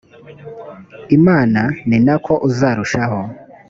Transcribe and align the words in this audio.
imana 1.17 1.61
ni 1.87 1.97
na 2.05 2.15
ko 2.25 2.33
uzarushaho 2.47 3.19